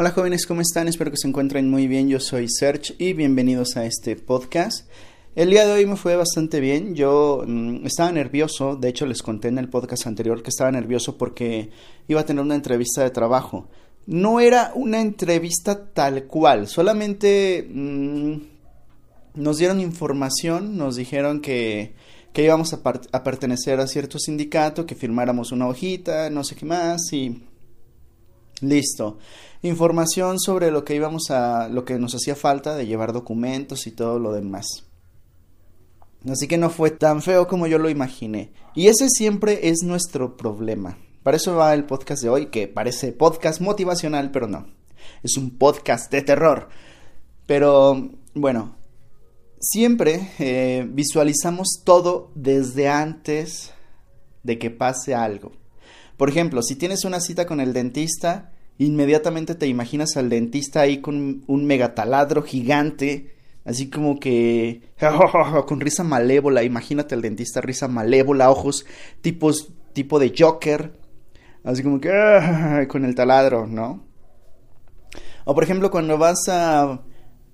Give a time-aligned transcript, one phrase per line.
[0.00, 0.88] Hola jóvenes, ¿cómo están?
[0.88, 2.08] Espero que se encuentren muy bien.
[2.08, 4.88] Yo soy Serge y bienvenidos a este podcast.
[5.34, 6.94] El día de hoy me fue bastante bien.
[6.94, 11.18] Yo mmm, estaba nervioso, de hecho les conté en el podcast anterior que estaba nervioso
[11.18, 11.68] porque
[12.08, 13.68] iba a tener una entrevista de trabajo.
[14.06, 18.36] No era una entrevista tal cual, solamente mmm,
[19.34, 21.92] nos dieron información, nos dijeron que,
[22.32, 22.80] que íbamos a,
[23.12, 27.49] a pertenecer a cierto sindicato, que firmáramos una hojita, no sé qué más y
[28.60, 29.18] Listo.
[29.62, 33.90] Información sobre lo que íbamos a, lo que nos hacía falta de llevar documentos y
[33.90, 34.66] todo lo demás.
[36.28, 38.52] Así que no fue tan feo como yo lo imaginé.
[38.74, 40.98] Y ese siempre es nuestro problema.
[41.22, 44.66] Para eso va el podcast de hoy, que parece podcast motivacional, pero no.
[45.22, 46.68] Es un podcast de terror.
[47.46, 48.76] Pero bueno,
[49.58, 53.72] siempre eh, visualizamos todo desde antes
[54.42, 55.52] de que pase algo.
[56.20, 61.00] Por ejemplo, si tienes una cita con el dentista, inmediatamente te imaginas al dentista ahí
[61.00, 64.82] con un megataladro gigante, así como que
[65.66, 68.84] con risa malévola, imagínate al dentista risa malévola, ojos
[69.22, 70.92] tipos tipo de Joker,
[71.64, 72.10] así como que
[72.90, 74.04] con el taladro, ¿no?
[75.46, 77.00] O por ejemplo, cuando vas a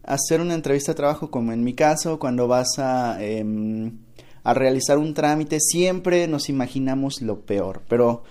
[0.03, 3.93] hacer una entrevista de trabajo, como en mi caso, cuando vas a, eh,
[4.43, 8.25] a realizar un trámite, siempre nos imaginamos lo peor, pero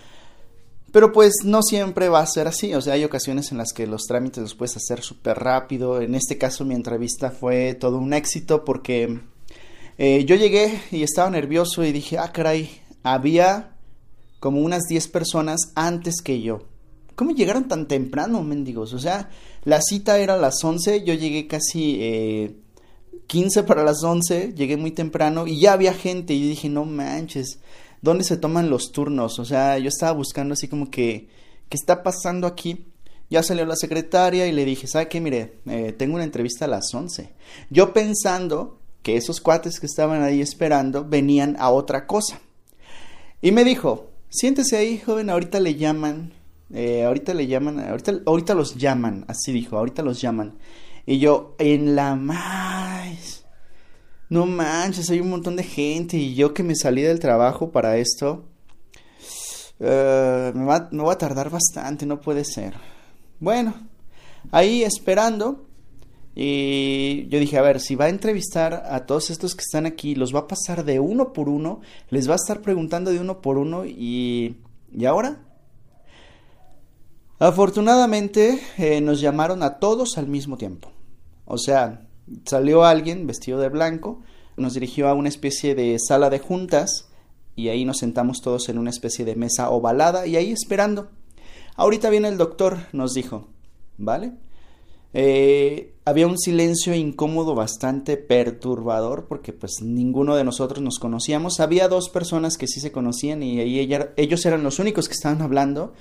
[0.95, 3.85] pero pues no siempre va a ser así, o sea, hay ocasiones en las que
[3.85, 5.99] los trámites los puedes hacer súper rápido.
[5.99, 9.19] En este caso mi entrevista fue todo un éxito porque
[9.97, 12.69] eh, yo llegué y estaba nervioso y dije, ah, caray,
[13.03, 13.75] había
[14.39, 16.63] como unas 10 personas antes que yo.
[17.15, 18.93] ¿Cómo llegaron tan temprano, mendigos?
[18.93, 19.29] O sea,
[19.65, 22.55] la cita era a las 11, yo llegué casi eh,
[23.27, 27.59] 15 para las 11, llegué muy temprano y ya había gente y dije, no manches
[28.01, 29.39] dónde se toman los turnos.
[29.39, 31.27] O sea, yo estaba buscando así como que,
[31.69, 32.87] ¿qué está pasando aquí?
[33.29, 35.19] Ya salió la secretaria y le dije, ¿sabe qué?
[35.19, 37.33] Mire, eh, tengo una entrevista a las 11.
[37.69, 42.39] Yo pensando que esos cuates que estaban ahí esperando venían a otra cosa.
[43.41, 46.33] Y me dijo, siéntese ahí, joven, ahorita le llaman,
[46.73, 50.55] eh, ahorita le llaman, ahorita, ahorita los llaman, así dijo, ahorita los llaman.
[51.05, 52.94] Y yo, en la más
[54.29, 57.97] no manches, hay un montón de gente y yo que me salí del trabajo para
[57.97, 58.45] esto,
[59.79, 62.75] me, va, me va a tardar bastante, no puede ser.
[63.39, 63.75] Bueno,
[64.51, 65.65] ahí esperando,
[66.35, 70.15] y yo dije, a ver, si va a entrevistar a todos estos que están aquí,
[70.15, 73.41] los va a pasar de uno por uno, les va a estar preguntando de uno
[73.41, 74.57] por uno y...
[74.91, 75.41] ¿Y ahora?
[77.37, 80.91] Afortunadamente eh, nos llamaron a todos al mismo tiempo.
[81.43, 82.07] O sea,
[82.45, 84.21] Salió alguien vestido de blanco,
[84.57, 87.09] nos dirigió a una especie de sala de juntas
[87.55, 91.09] y ahí nos sentamos todos en una especie de mesa ovalada y ahí esperando.
[91.75, 93.47] Ahorita viene el doctor, nos dijo,
[93.97, 94.33] ¿vale?
[95.13, 101.59] Eh, había un silencio incómodo bastante perturbador porque pues ninguno de nosotros nos conocíamos.
[101.59, 105.93] Había dos personas que sí se conocían y ellos eran los únicos que estaban hablando.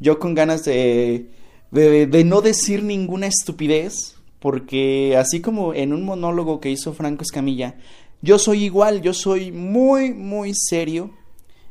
[0.00, 1.30] Yo con ganas de,
[1.70, 7.76] de no decir ninguna estupidez, porque así como en un monólogo que hizo Franco Escamilla,
[8.20, 11.12] yo soy igual, yo soy muy, muy serio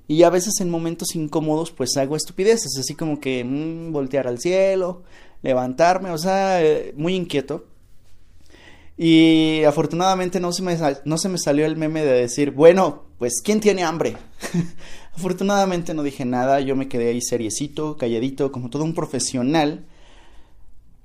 [0.08, 4.40] y a veces en momentos incómodos pues hago estupideces, así como que mmm, voltear al
[4.40, 5.04] cielo,
[5.44, 7.68] levantarme, o sea, eh, muy inquieto.
[8.98, 10.76] Y afortunadamente no se, me,
[11.06, 14.18] no se me salió el meme de decir, bueno, pues ¿quién tiene hambre?
[15.16, 19.86] afortunadamente no dije nada, yo me quedé ahí seriecito, calladito, como todo un profesional.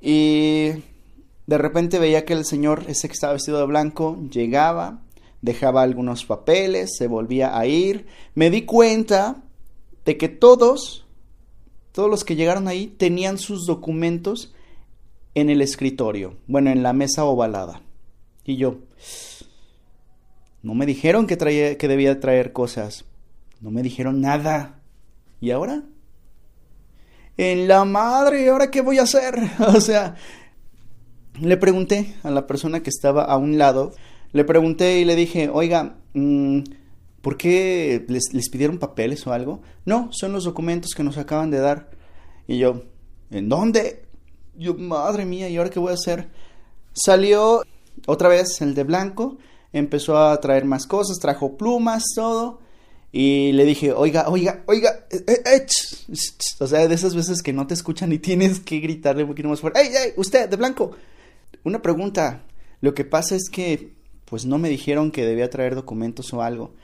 [0.00, 0.70] Y
[1.48, 5.00] de repente veía que el señor, ese que estaba vestido de blanco, llegaba,
[5.40, 8.04] dejaba algunos papeles, se volvía a ir.
[8.34, 9.42] Me di cuenta
[10.04, 11.06] de que todos,
[11.92, 14.52] todos los que llegaron ahí, tenían sus documentos
[15.34, 17.80] en el escritorio, bueno, en la mesa ovalada.
[18.44, 18.80] Y yo,
[20.62, 23.06] no me dijeron que, traía, que debía traer cosas,
[23.62, 24.82] no me dijeron nada.
[25.40, 25.82] ¿Y ahora?
[27.38, 29.34] En la madre, ¿ahora qué voy a hacer?
[29.74, 30.16] o sea,
[31.40, 33.92] le pregunté a la persona que estaba a un lado,
[34.32, 36.60] le pregunté y le dije, oiga, mmm,
[37.22, 39.62] ¿por qué les, pidieron papeles o algo?
[39.84, 41.90] No, son los documentos que nos acaban de dar.
[42.46, 42.82] Y yo,
[43.30, 44.04] ¿en dónde?
[44.56, 46.28] Yo, madre mía, ¿y ahora qué voy a hacer?
[46.92, 47.62] Salió
[48.06, 49.38] otra vez el de blanco,
[49.72, 52.60] empezó a traer más cosas, trajo plumas, todo.
[53.10, 55.66] Y le dije, oiga, oiga, oiga, eh
[56.60, 59.48] o sea, de esas veces que no te escuchan y tienes que gritarle un poquito
[59.48, 60.90] más fuerte, ¡Ey, ey, usted, de blanco!
[61.64, 62.44] Una pregunta.
[62.80, 63.94] Lo que pasa es que,
[64.24, 66.74] pues no me dijeron que debía traer documentos o algo.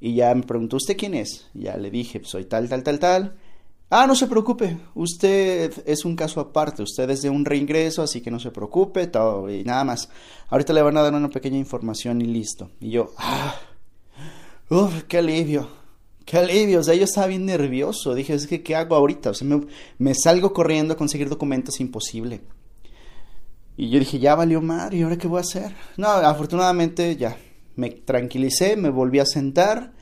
[0.00, 1.48] Y ya me preguntó, ¿usted quién es?
[1.54, 3.36] ya le dije, pues, soy tal, tal, tal, tal.
[3.92, 8.20] Ah, no se preocupe, usted es un caso aparte, usted es de un reingreso, así
[8.20, 10.08] que no se preocupe, todo y nada más.
[10.48, 12.70] Ahorita le van a dar una pequeña información y listo.
[12.78, 13.56] Y yo, ah,
[14.68, 15.68] uff, qué alivio,
[16.24, 19.30] qué alivio, o sea, yo estaba bien nervioso, dije, es que, ¿qué hago ahorita?
[19.30, 19.66] O sea, me,
[19.98, 22.42] me salgo corriendo a conseguir documentos, imposible.
[23.76, 25.74] Y yo dije, ya valió mar, ¿y ahora qué voy a hacer?
[25.96, 27.36] No, afortunadamente ya,
[27.76, 29.92] me tranquilicé, me volví a sentar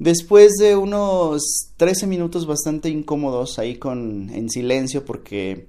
[0.00, 1.42] Después de unos
[1.76, 5.68] 13 minutos bastante incómodos ahí con en silencio porque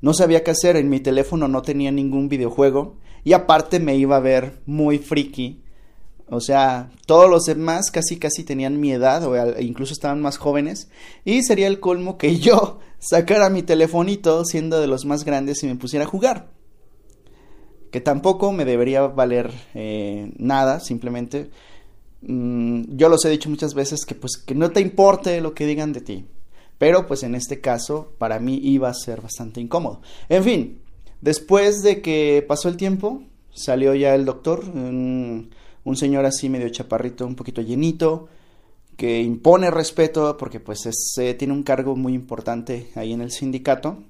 [0.00, 4.16] no sabía qué hacer, en mi teléfono no tenía ningún videojuego y aparte me iba
[4.16, 5.62] a ver muy friki.
[6.30, 10.88] O sea, todos los demás casi casi tenían mi edad o incluso estaban más jóvenes
[11.24, 15.66] y sería el colmo que yo sacara mi telefonito siendo de los más grandes y
[15.66, 16.50] me pusiera a jugar.
[17.90, 21.50] Que tampoco me debería valer eh, nada, simplemente
[22.20, 25.66] Mm, yo los he dicho muchas veces que pues que no te importe lo que
[25.66, 26.26] digan de ti.
[26.78, 30.00] Pero pues en este caso para mí iba a ser bastante incómodo.
[30.28, 30.80] En fin,
[31.20, 33.22] después de que pasó el tiempo,
[33.52, 34.64] salió ya el doctor,
[35.88, 38.28] un, señor así medio chaparrito, un poquito llenito,
[38.96, 43.30] que impone respeto porque pues es, eh, tiene un cargo muy importante ahí en el
[43.30, 44.02] sindicato.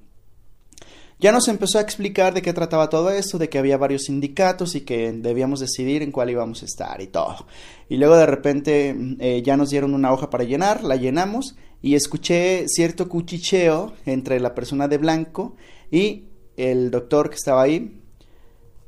[1.21, 4.75] Ya nos empezó a explicar de qué trataba todo esto, de que había varios sindicatos
[4.75, 7.45] y que debíamos decidir en cuál íbamos a estar y todo.
[7.89, 11.95] Y luego de repente eh, ya nos dieron una hoja para llenar, la llenamos y
[11.95, 15.57] escuché cierto cuchicheo entre la persona de blanco
[15.91, 16.23] y
[16.55, 17.98] el doctor que estaba ahí.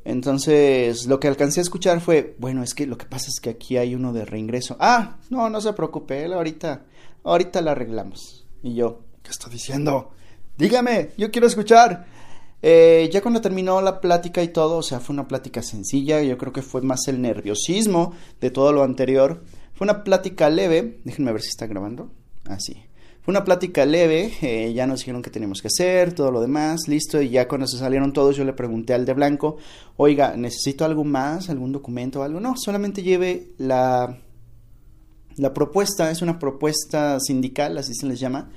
[0.04, 3.52] Entonces lo que alcancé a escuchar fue, bueno, es que lo que pasa es que
[3.52, 4.76] aquí hay uno de reingreso.
[4.80, 6.86] Ah, no, no se preocupe, él ahorita,
[7.24, 8.46] ahorita la arreglamos.
[8.64, 10.12] Y yo, ¿qué está diciendo?
[10.58, 12.06] Dígame, yo quiero escuchar.
[12.64, 16.38] Eh, ya cuando terminó la plática y todo, o sea, fue una plática sencilla, yo
[16.38, 19.44] creo que fue más el nerviosismo de todo lo anterior.
[19.74, 22.12] Fue una plática leve, déjenme ver si está grabando.
[22.46, 22.76] Así.
[22.78, 22.91] Ah,
[23.24, 26.88] fue una plática leve, eh, ya nos dijeron qué tenemos que hacer, todo lo demás,
[26.88, 29.58] listo, y ya cuando se salieron todos yo le pregunté al de blanco,
[29.98, 32.40] oiga, ¿necesito algo más, algún documento o algo?
[32.40, 34.18] No, solamente lleve la,
[35.38, 38.50] la propuesta, es una propuesta sindical, así se les llama,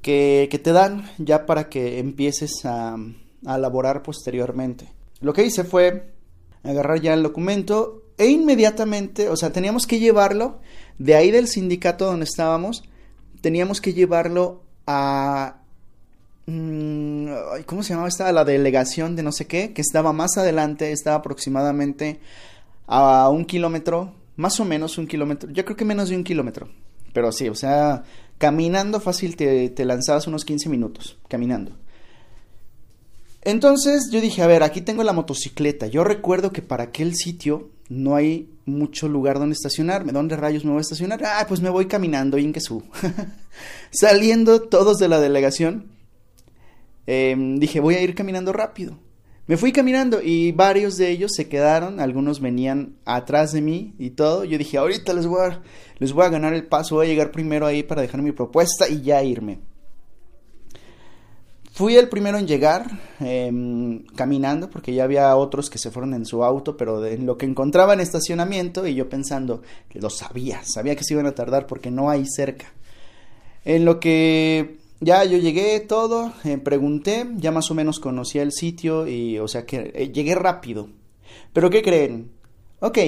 [0.00, 2.96] que, que te dan ya para que empieces a,
[3.44, 4.88] a elaborar posteriormente.
[5.20, 6.14] Lo que hice fue
[6.62, 10.60] agarrar ya el documento e inmediatamente, o sea, teníamos que llevarlo
[10.98, 12.82] de ahí del sindicato donde estábamos,
[13.40, 15.56] teníamos que llevarlo a...
[16.46, 17.28] Mm,
[17.66, 18.30] ¿Cómo se llamaba esta?
[18.32, 22.20] La delegación de no sé qué, que estaba más adelante, estaba aproximadamente
[22.86, 26.68] a un kilómetro, más o menos un kilómetro, yo creo que menos de un kilómetro,
[27.12, 28.02] pero sí, o sea,
[28.38, 31.76] caminando fácil te, te lanzabas unos 15 minutos, caminando.
[33.42, 35.86] Entonces yo dije, a ver, aquí tengo la motocicleta.
[35.86, 40.12] Yo recuerdo que para aquel sitio no hay mucho lugar donde estacionarme.
[40.12, 41.22] ¿Dónde rayos me voy a estacionar?
[41.24, 42.82] Ah, pues me voy caminando, Ingesu.
[43.90, 45.90] Saliendo todos de la delegación,
[47.06, 48.98] em, dije, voy a ir caminando rápido.
[49.46, 54.10] Me fui caminando y varios de ellos se quedaron, algunos venían atrás de mí y
[54.10, 54.44] todo.
[54.44, 55.62] Yo dije, ahorita les voy a,
[55.98, 58.88] les voy a ganar el paso, voy a llegar primero ahí para dejar mi propuesta
[58.88, 59.58] y ya irme.
[61.80, 62.90] Fui el primero en llegar
[63.20, 67.38] em, caminando porque ya había otros que se fueron en su auto, pero en lo
[67.38, 69.62] que encontraba en estacionamiento y yo pensando,
[69.94, 72.66] lo sabía, sabía que se iban a tardar porque no hay cerca.
[73.64, 78.52] En lo que ya yo llegué todo, eh, pregunté, ya más o menos conocía el
[78.52, 80.90] sitio y o sea que eh, llegué rápido.
[81.54, 82.30] Pero ¿qué creen?
[82.80, 82.98] Ok,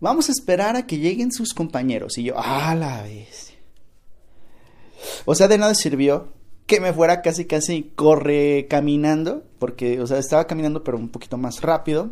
[0.00, 3.54] vamos a esperar a que lleguen sus compañeros y yo, ah, la vez.
[5.24, 6.36] O sea, de nada sirvió
[6.68, 11.38] que me fuera casi casi corre caminando, porque, o sea, estaba caminando pero un poquito
[11.38, 12.10] más rápido.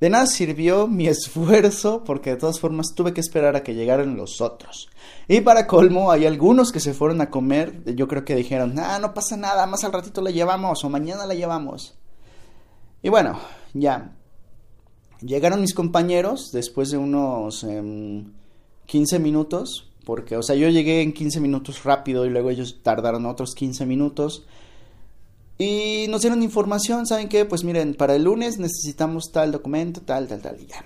[0.00, 4.16] De nada sirvió mi esfuerzo, porque de todas formas tuve que esperar a que llegaran
[4.16, 4.88] los otros.
[5.26, 9.00] Y para colmo, hay algunos que se fueron a comer, yo creo que dijeron, ah,
[9.00, 11.96] no pasa nada, más al ratito la llevamos o mañana la llevamos.
[13.02, 13.40] Y bueno,
[13.72, 14.12] ya.
[15.20, 17.66] Llegaron mis compañeros después de unos
[18.86, 22.80] 15 em, minutos porque, o sea, yo llegué en 15 minutos rápido y luego ellos
[22.82, 24.46] tardaron otros 15 minutos.
[25.58, 27.44] Y nos dieron información, ¿saben qué?
[27.44, 30.84] Pues miren, para el lunes necesitamos tal documento, tal, tal, tal, y ya.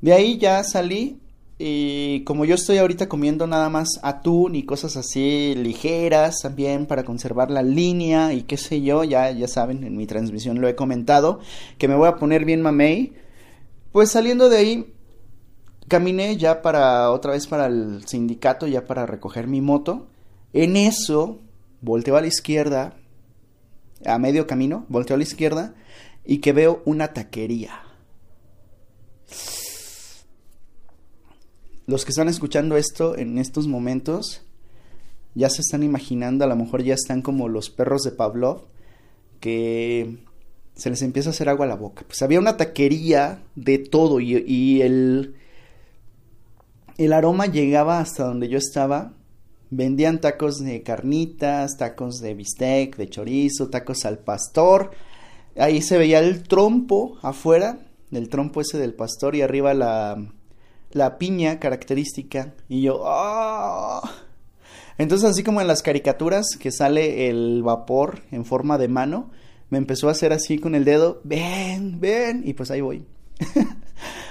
[0.00, 1.20] De ahí ya salí
[1.58, 7.04] y como yo estoy ahorita comiendo nada más atún y cosas así ligeras también para
[7.04, 10.76] conservar la línea y qué sé yo, ya, ya saben, en mi transmisión lo he
[10.76, 11.40] comentado,
[11.78, 13.12] que me voy a poner bien mamey.
[13.90, 14.94] Pues saliendo de ahí
[15.88, 20.08] Caminé ya para otra vez para el sindicato, ya para recoger mi moto.
[20.52, 21.40] En eso,
[21.80, 22.94] volteo a la izquierda,
[24.04, 25.74] a medio camino, volteo a la izquierda
[26.24, 27.82] y que veo una taquería.
[31.86, 34.42] Los que están escuchando esto en estos momentos,
[35.34, 38.64] ya se están imaginando, a lo mejor ya están como los perros de Pavlov,
[39.40, 40.18] que
[40.74, 42.04] se les empieza a hacer agua a la boca.
[42.06, 45.34] Pues había una taquería de todo y, y el,
[46.98, 49.14] el aroma llegaba hasta donde yo estaba.
[49.70, 54.90] Vendían tacos de carnitas, tacos de bistec, de chorizo, tacos al pastor.
[55.56, 57.78] Ahí se veía el trompo afuera,
[58.10, 60.32] el trompo ese del pastor y arriba la,
[60.90, 62.54] la piña característica.
[62.68, 64.02] Y yo, ¡ah!
[64.98, 69.30] Entonces, así como en las caricaturas que sale el vapor en forma de mano,
[69.70, 73.04] me empezó a hacer así con el dedo, ven, ven, y pues ahí voy.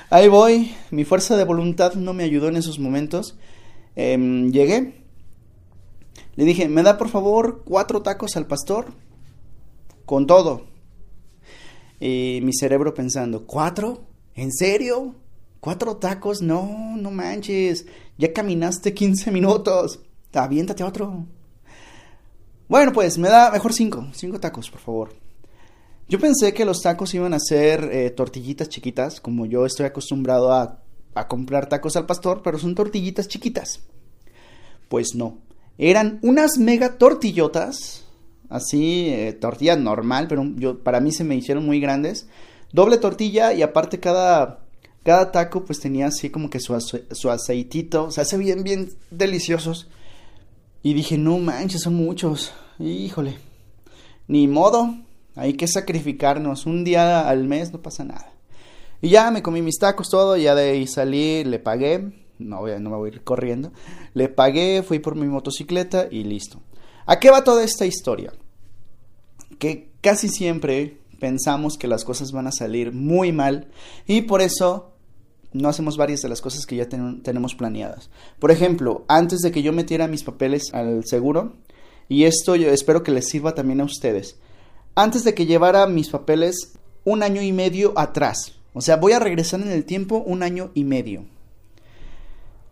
[0.10, 3.38] ahí voy, mi fuerza de voluntad no me ayudó en esos momentos.
[3.96, 5.04] Em, llegué,
[6.36, 8.94] le dije, ¿me da por favor cuatro tacos al pastor?
[10.06, 10.68] Con todo.
[12.00, 14.04] Y mi cerebro pensando, ¿cuatro?
[14.36, 15.16] ¿En serio?
[15.60, 16.42] ¿Cuatro tacos?
[16.42, 17.88] No, no manches.
[18.18, 20.00] Ya caminaste 15 minutos
[20.34, 21.26] aviéntate otro.
[22.68, 25.14] Bueno, pues me da mejor cinco, cinco tacos, por favor.
[26.10, 30.54] Yo pensé que los tacos iban a ser eh, tortillitas chiquitas, como yo estoy acostumbrado
[30.54, 30.82] a,
[31.16, 33.82] a comprar tacos al pastor, pero son tortillitas chiquitas.
[34.88, 35.40] Pues no,
[35.78, 38.06] eran unas mega tortillotas,
[38.50, 42.28] así, eh, tortilla normal, pero yo, para mí se me hicieron muy grandes.
[42.72, 44.60] Doble tortilla y aparte cada,
[45.04, 46.80] cada taco pues tenía así como que su,
[47.12, 49.88] su aceitito, o sea, se bien, bien deliciosos.
[50.84, 52.54] Y dije, no manches, son muchos.
[52.80, 53.38] Híjole.
[54.28, 54.96] Ni modo.
[55.38, 56.66] Hay que sacrificarnos.
[56.66, 58.34] Un día al mes no pasa nada.
[59.02, 60.36] Y ya me comí mis tacos, todo.
[60.36, 62.12] Ya de ahí salí, le pagué.
[62.40, 63.72] No, no me voy a ir corriendo.
[64.14, 66.62] Le pagué, fui por mi motocicleta y listo.
[67.06, 68.34] ¿A qué va toda esta historia?
[69.60, 73.70] Que casi siempre pensamos que las cosas van a salir muy mal
[74.06, 74.92] y por eso
[75.54, 78.10] no hacemos varias de las cosas que ya tenemos planeadas.
[78.40, 81.54] Por ejemplo, antes de que yo metiera mis papeles al seguro,
[82.10, 84.38] y esto yo espero que les sirva también a ustedes,
[84.98, 86.74] antes de que llevara mis papeles
[87.06, 90.72] un año y medio atrás, o sea, voy a regresar en el tiempo un año
[90.74, 91.24] y medio.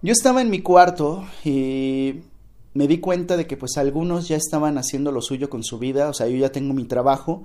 [0.01, 2.21] Yo estaba en mi cuarto y
[2.73, 6.09] me di cuenta de que pues algunos ya estaban haciendo lo suyo con su vida,
[6.09, 7.43] o sea, yo ya tengo mi trabajo,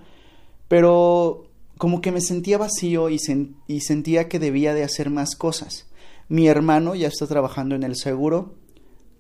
[0.67, 1.45] pero
[1.77, 3.19] como que me sentía vacío y,
[3.67, 5.89] y sentía que debía de hacer más cosas.
[6.31, 8.55] Mi hermano ya está trabajando en el seguro,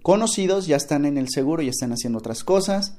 [0.00, 2.96] conocidos ya están en el seguro, ya están haciendo otras cosas.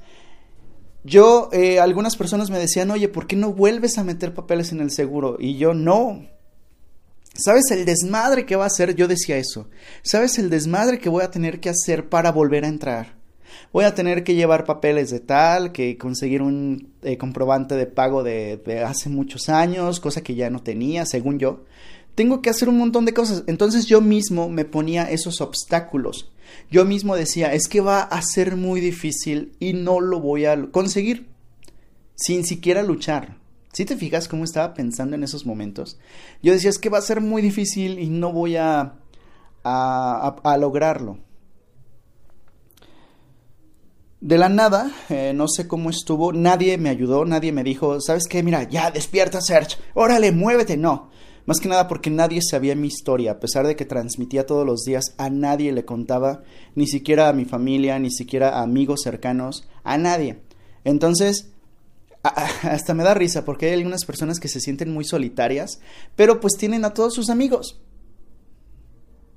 [1.04, 4.80] Yo, eh, algunas personas me decían, oye, ¿por qué no vuelves a meter papeles en
[4.80, 5.36] el seguro?
[5.38, 6.26] Y yo, no.
[7.34, 8.94] ¿Sabes el desmadre que va a hacer?
[8.94, 9.68] Yo decía eso.
[10.02, 13.22] ¿Sabes el desmadre que voy a tener que hacer para volver a entrar?
[13.72, 18.22] voy a tener que llevar papeles de tal, que conseguir un eh, comprobante de pago
[18.22, 21.64] de, de hace muchos años, cosa que ya no tenía, según yo.
[22.14, 23.44] Tengo que hacer un montón de cosas.
[23.46, 26.30] Entonces yo mismo me ponía esos obstáculos.
[26.70, 30.70] Yo mismo decía, es que va a ser muy difícil y no lo voy a
[30.70, 31.28] conseguir
[32.14, 33.36] sin siquiera luchar.
[33.72, 35.98] Si te fijas cómo estaba pensando en esos momentos?
[36.42, 38.96] Yo decía, es que va a ser muy difícil y no voy a,
[39.64, 41.18] a, lograrlo.
[44.20, 48.28] De la nada, eh, no sé cómo estuvo, nadie me ayudó, nadie me dijo, ¿sabes
[48.28, 48.42] qué?
[48.42, 51.10] Mira, ya despierta, Serge, órale, muévete, no.
[51.46, 54.82] Más que nada porque nadie sabía mi historia, a pesar de que transmitía todos los
[54.84, 56.42] días, a nadie le contaba,
[56.74, 60.38] ni siquiera a mi familia, ni siquiera a amigos cercanos, a nadie.
[60.84, 61.50] Entonces,
[62.22, 65.80] hasta me da risa porque hay algunas personas que se sienten muy solitarias,
[66.16, 67.80] pero pues tienen a todos sus amigos.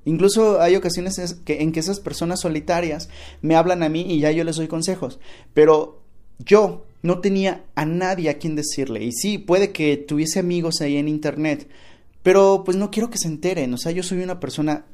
[0.06, 3.10] Incluso hay ocasiones en que esas personas solitarias
[3.42, 5.20] me hablan a mí y ya yo les doy consejos.
[5.56, 6.04] Pero
[6.38, 9.04] yo no tenía a nadie a quien decirle.
[9.04, 11.68] Y sí, puede que tuviese amigos ahí en internet.
[12.26, 13.72] Pero pues no quiero que se enteren.
[13.76, 14.88] O sea, yo soy una persona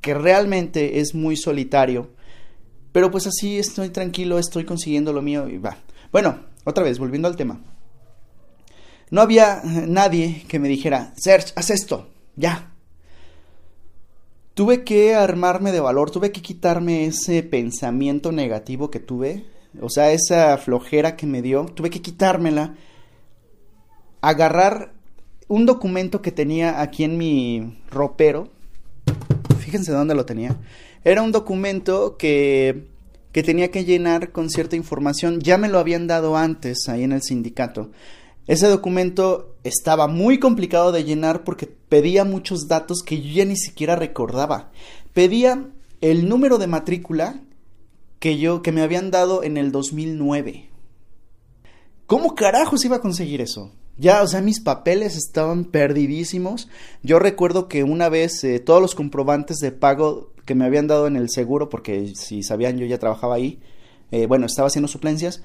[0.00, 2.08] que realmente es muy solitario.
[2.90, 5.76] Pero pues así estoy tranquilo, estoy consiguiendo lo mío y va.
[6.10, 7.60] Bueno, otra vez, volviendo al tema.
[9.10, 12.72] No había nadie que me dijera, Serge, haz esto, ya,
[14.54, 19.44] tuve que armarme de valor, tuve que quitarme ese pensamiento negativo que tuve,
[19.82, 22.76] o sea, esa flojera que me dio, tuve que quitármela,
[24.22, 24.94] agarrar
[25.50, 28.48] un documento que tenía aquí en mi ropero,
[29.58, 30.56] fíjense dónde lo tenía,
[31.02, 32.86] era un documento que,
[33.32, 37.10] que tenía que llenar con cierta información, ya me lo habían dado antes ahí en
[37.10, 37.90] el sindicato,
[38.46, 43.56] ese documento estaba muy complicado de llenar porque pedía muchos datos que yo ya ni
[43.56, 44.70] siquiera recordaba.
[45.12, 45.68] Pedía
[46.00, 47.40] el número de matrícula
[48.20, 50.68] que yo que me habían dado en el 2009.
[52.06, 53.72] ¿Cómo carajos iba a conseguir eso?
[53.98, 56.68] Ya, o sea, mis papeles estaban perdidísimos.
[57.02, 61.06] Yo recuerdo que una vez eh, todos los comprobantes de pago que me habían dado
[61.06, 63.60] en el seguro, porque si sabían yo ya trabajaba ahí,
[64.10, 65.42] eh, bueno, estaba haciendo suplencias,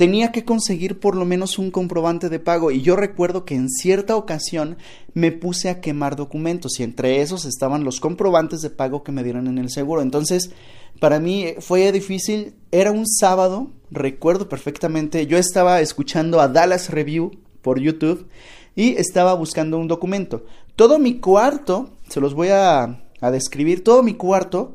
[0.00, 3.68] tenía que conseguir por lo menos un comprobante de pago y yo recuerdo que en
[3.68, 4.78] cierta ocasión
[5.12, 9.22] me puse a quemar documentos y entre esos estaban los comprobantes de pago que me
[9.22, 10.00] dieron en el seguro.
[10.00, 10.52] Entonces,
[11.00, 17.32] para mí fue difícil, era un sábado, recuerdo perfectamente, yo estaba escuchando a Dallas Review
[17.62, 18.26] por YouTube
[18.74, 20.44] y estaba buscando un documento.
[20.76, 24.74] Todo mi cuarto, se los voy a, describir, todo mi cuarto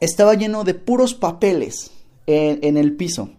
[0.00, 1.92] estaba lleno de puros papeles
[2.26, 3.30] en el piso.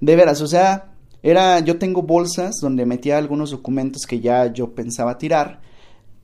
[0.00, 4.74] De veras, o sea, era, yo tengo bolsas donde metía algunos documentos que ya yo
[4.74, 5.62] pensaba tirar.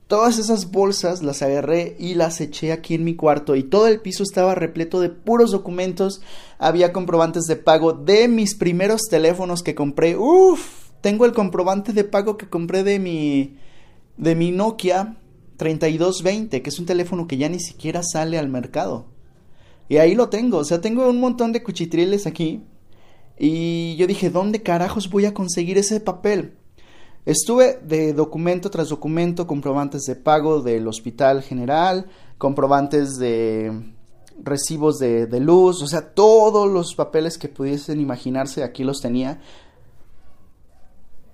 [0.05, 3.99] Todas esas bolsas las agarré y las eché aquí en mi cuarto y todo el
[3.99, 6.21] piso estaba repleto de puros documentos.
[6.59, 10.15] Había comprobantes de pago de mis primeros teléfonos que compré.
[10.15, 13.57] Uf, tengo el comprobante de pago que compré de mi
[14.17, 15.17] de mi Nokia
[15.57, 19.07] 3220, que es un teléfono que ya ni siquiera sale al mercado.
[19.89, 22.63] Y ahí lo tengo, o sea, tengo un montón de cuchitriles aquí
[23.37, 26.53] y yo dije, ¿dónde carajos voy a conseguir ese papel?
[27.25, 33.93] Estuve de documento tras documento, comprobantes de pago del Hospital General, comprobantes de
[34.43, 39.39] recibos de, luz, o sea, todos los papeles que pudiesen imaginarse, aquí los tenía.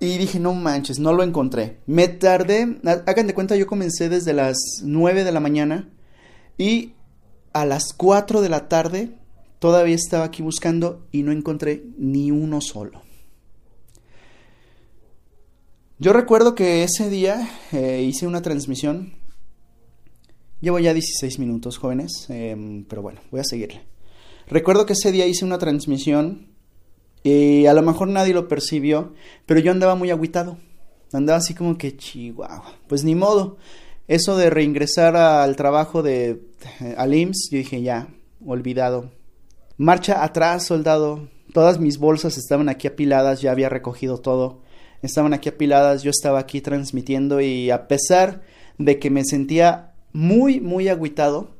[0.00, 1.80] Y dije, no manches, no lo encontré.
[1.86, 5.88] Me tardé, hagan de cuenta, yo comencé desde las 9 de la mañana
[6.56, 6.94] y
[7.52, 9.18] a las 4 de la tarde
[9.58, 13.02] Todavía estaba aquí buscando y no encontré ni uno solo.
[15.98, 19.14] Yo recuerdo que ese día eh, hice una transmisión.
[20.60, 23.82] Llevo ya 16 minutos, jóvenes, em, pero bueno, voy a seguirle.
[24.46, 26.47] Recuerdo que ese día hice una transmisión
[27.22, 29.12] y a lo mejor nadie lo percibió,
[29.46, 30.58] pero yo andaba muy aguitado.
[31.12, 32.74] Andaba así como que chihuahua.
[32.86, 33.56] Pues ni modo.
[34.06, 36.40] Eso de reingresar al trabajo de
[36.80, 38.08] eh, al IMSS, yo dije ya,
[38.44, 39.10] olvidado.
[39.76, 41.28] Marcha atrás, soldado.
[41.52, 44.62] Todas mis bolsas estaban aquí apiladas, ya había recogido todo.
[45.02, 48.42] Estaban aquí apiladas, yo estaba aquí transmitiendo y a pesar
[48.78, 51.57] de que me sentía muy, muy agüitado,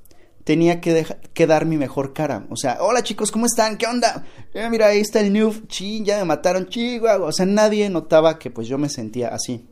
[0.49, 2.47] tenía que, dar mi mejor cara.
[2.49, 3.77] O sea, hola chicos, ¿cómo están?
[3.77, 4.25] ¿Qué onda?
[4.55, 7.27] Eh, mira, ahí está el new, chin, ya me mataron, chihuahua.
[7.27, 9.69] O sea, nadie notaba que pues yo me sentía así.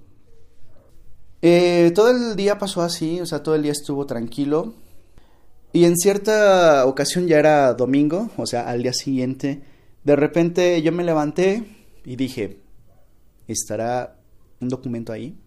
[1.41, 4.75] Eh, todo el día pasó así, o sea, todo el día estuvo tranquilo.
[5.73, 9.63] Y en cierta ocasión ya era domingo, o sea, al día siguiente,
[10.05, 11.65] de repente yo me levanté
[12.05, 12.61] y dije,
[13.49, 14.19] ¿estará
[14.61, 15.39] un documento ahí?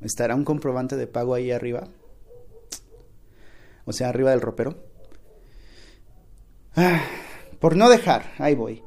[0.00, 1.88] ¿Estará un comprobante de pago ahí arriba?
[3.90, 4.76] O sea, arriba del ropero.
[6.76, 7.02] Ah,
[7.58, 8.82] por no dejar, ahí voy.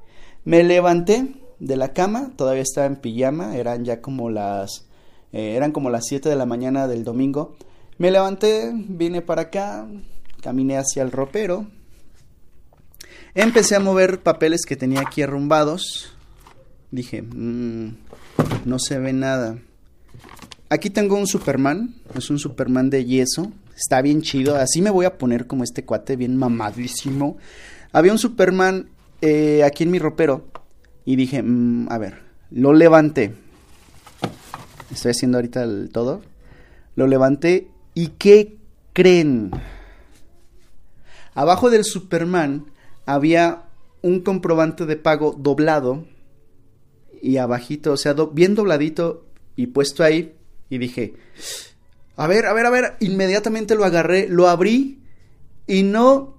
[0.45, 4.87] Me levanté de la cama, todavía estaba en pijama, eran ya como las
[5.33, 7.57] eh, eran como las 7 de la mañana del domingo.
[7.97, 9.85] Me levanté, vine para acá,
[10.41, 11.67] Caminé hacia el ropero.
[13.33, 16.13] Empecé a mover papeles que tenía aquí arrumbados.
[16.91, 17.95] Dije, mm,
[18.65, 19.57] no se ve nada.
[20.67, 21.95] Aquí tengo un Superman.
[22.13, 23.53] Es un Superman de yeso.
[23.75, 24.55] Está bien chido.
[24.55, 27.37] Así me voy a poner como este cuate, bien mamadísimo.
[27.91, 28.89] Había un Superman
[29.21, 30.45] eh, aquí en mi ropero.
[31.05, 33.33] Y dije, mm, a ver, lo levanté.
[34.91, 36.21] Estoy haciendo ahorita el todo.
[36.95, 37.67] Lo levanté.
[37.93, 38.57] ¿Y qué
[38.93, 39.51] creen?
[41.33, 42.65] Abajo del Superman
[43.05, 43.63] había
[44.01, 46.05] un comprobante de pago doblado
[47.21, 50.35] y abajito, o sea, bien dobladito y puesto ahí
[50.69, 51.13] y dije,
[52.15, 54.99] a ver, a ver, a ver, inmediatamente lo agarré, lo abrí
[55.67, 56.37] y no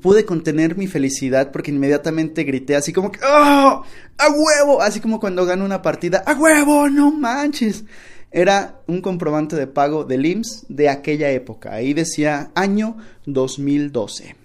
[0.00, 3.82] pude contener mi felicidad porque inmediatamente grité así como que ¡Oh!
[4.18, 4.82] ¡A huevo!
[4.82, 6.88] Así como cuando gano una partida, ¡A huevo!
[6.88, 7.84] ¡No manches!
[8.30, 11.74] Era un comprobante de pago del IMSS de aquella época.
[11.74, 14.36] Ahí decía año 2012.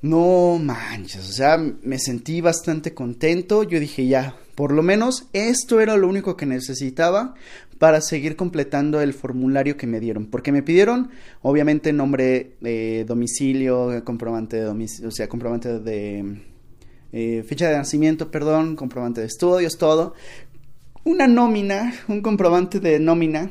[0.00, 3.62] No manches, o sea, me sentí bastante contento.
[3.62, 7.34] Yo dije, ya, por lo menos esto era lo único que necesitaba
[7.82, 10.26] para seguir completando el formulario que me dieron.
[10.26, 14.68] Porque me pidieron, obviamente, nombre, de domicilio, comprobante de
[15.04, 16.42] o sea, comprobante de
[17.12, 20.14] eh, fecha de nacimiento, perdón, comprobante de estudios, todo
[21.02, 23.50] una nómina, un comprobante de nómina.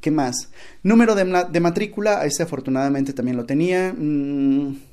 [0.00, 0.50] ¿Qué más?
[0.82, 3.94] Número de, matrícula, ese afortunadamente también lo tenía.
[3.96, 4.89] Mm.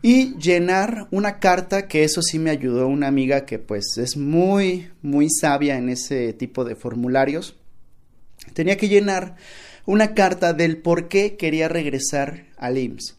[0.00, 4.90] Y llenar una carta, que eso sí me ayudó una amiga que pues es muy,
[5.02, 7.56] muy sabia en ese tipo de formularios.
[8.54, 9.36] Tenía que llenar
[9.86, 13.16] una carta del por qué quería regresar al IMSS.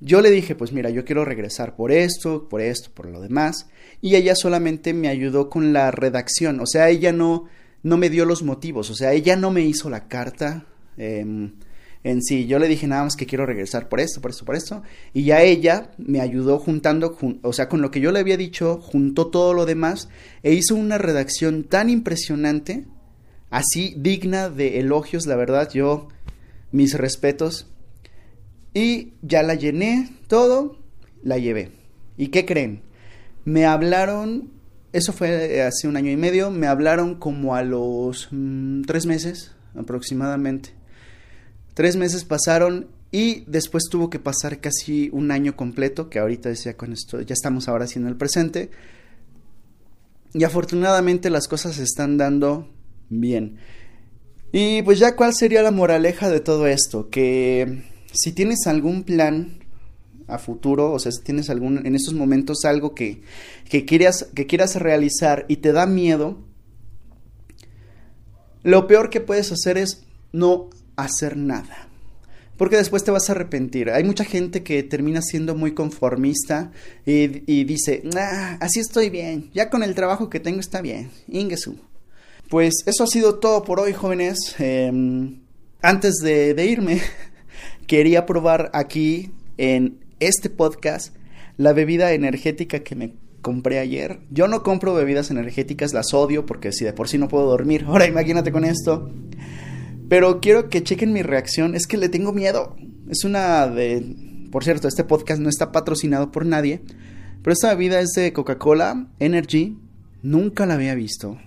[0.00, 3.68] yo le dije, pues mira, yo quiero regresar por esto, por esto, por lo demás.
[4.02, 6.60] Y ella solamente me ayudó con la redacción.
[6.60, 7.46] O sea, ella no,
[7.82, 8.90] no me dio los motivos.
[8.90, 10.66] O sea, ella no me hizo la carta
[10.98, 11.52] em,
[12.04, 12.46] en sí.
[12.46, 14.82] Yo le dije nada más que quiero regresar por esto, por esto, por esto.
[15.12, 18.78] Y ya ella me ayudó juntando, o sea, con lo que yo le había dicho,
[18.80, 20.08] juntó todo lo demás
[20.42, 22.84] e hizo una redacción tan impresionante,
[23.50, 26.08] así digna de elogios, la verdad, yo,
[26.70, 27.66] mis respetos
[28.74, 30.76] y ya la llené todo,
[31.22, 31.70] la llevé.
[32.18, 32.82] ¿Y qué creen?
[33.44, 34.50] Me hablaron,
[34.92, 39.52] eso fue hace un año y medio, me hablaron como a los mm, tres meses
[39.76, 40.70] aproximadamente.
[41.74, 46.76] Tres meses pasaron y después tuvo que pasar casi un año completo, que ahorita decía
[46.76, 48.70] con esto, ya estamos ahora haciendo el presente.
[50.32, 52.68] Y afortunadamente las cosas se están dando
[53.08, 53.58] bien.
[54.52, 57.82] Y pues ya cuál sería la moraleja de todo esto, que
[58.12, 59.58] si tienes algún plan
[60.26, 63.22] a futuro, o sea, si tienes algún, en estos momentos algo que,
[63.68, 66.38] que, quieras, que quieras realizar y te da miedo,
[68.62, 71.88] lo peor que puedes hacer es no hacer nada.
[72.56, 73.90] Porque después te vas a arrepentir.
[73.90, 76.70] Hay mucha gente que termina siendo muy conformista
[77.04, 81.76] y, dice, ah, así estoy bien, ya con el trabajo que tengo está bien, Ingesu.
[82.48, 84.54] Pues eso ha sido todo por hoy, jóvenes.
[84.58, 85.40] Em,
[85.82, 87.00] antes de irme,
[87.86, 91.14] quería probar aquí en este podcast
[91.56, 94.20] la bebida energética que me compré ayer.
[94.30, 97.84] Yo no compro bebidas energéticas, las odio porque si de por sí no puedo dormir,
[97.86, 99.10] ahora imagínate con esto.
[100.08, 102.76] Pero quiero que chequen mi reacción, es que le tengo miedo.
[103.08, 104.16] Es una de...
[104.50, 106.80] Por cierto, este podcast no está patrocinado por nadie,
[107.42, 109.78] pero esta bebida es de Coca-Cola Energy.
[110.22, 111.38] Nunca la había visto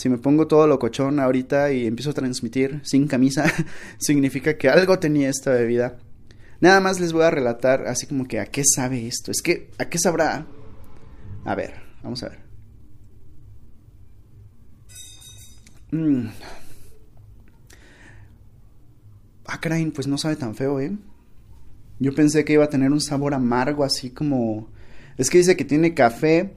[0.00, 3.44] si me pongo todo locochón ahorita y empiezo a transmitir sin camisa,
[3.98, 5.98] significa que algo tenía esta bebida.
[6.60, 9.30] Nada más les voy a relatar así como que a qué sabe esto.
[9.30, 10.46] Es que, ¿a qué sabrá?
[11.44, 12.38] A ver, vamos a ver.
[15.92, 16.28] Mm.
[19.52, 20.96] Ah, caray, pues no sabe tan feo, ¿eh?
[21.98, 24.68] Yo pensé que iba a tener un sabor amargo, así como...
[25.18, 26.54] Es que dice que tiene café,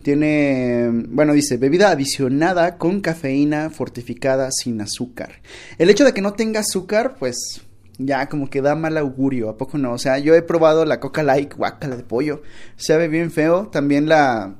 [0.00, 5.42] tiene, bueno, dice, bebida adicionada con cafeína fortificada sin azúcar.
[5.76, 7.62] El hecho de que no tenga azúcar, pues
[7.98, 9.92] ya como que da mal augurio, ¿a poco no?
[9.92, 12.42] O sea, yo he probado la Coca Light, guacala de pollo,
[12.76, 13.66] sabe bien feo.
[13.66, 14.54] También la...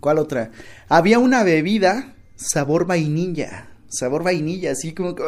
[0.00, 0.50] ¿Cuál otra?
[0.88, 5.22] Había una bebida sabor vainilla, sabor vainilla, así como que...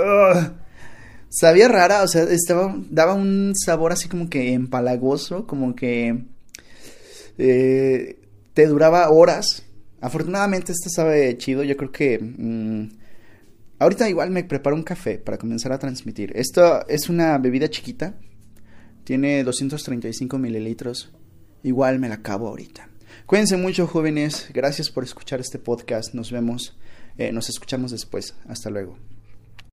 [1.29, 6.25] Sabía rara, o sea, estaba, daba un sabor así como que empalagoso, como que...
[7.39, 8.21] Eh,
[8.55, 9.65] te duraba horas.
[10.01, 12.19] Afortunadamente este sabe chido, yo creo que...
[12.19, 12.89] Mm,
[13.79, 16.33] ahorita igual me preparo un café para comenzar a transmitir.
[16.37, 18.15] Esto es una bebida chiquita,
[19.05, 21.13] tiene 235 mililitros,
[21.63, 22.89] igual me la acabo ahorita.
[23.27, 26.77] Cuídense mucho jóvenes, gracias por escuchar este podcast, nos vemos,
[27.19, 28.97] eh, nos escuchamos después, hasta luego.